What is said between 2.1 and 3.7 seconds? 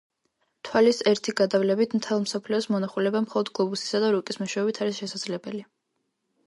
მსოფლიოს ''მონახულება" მხოლოდ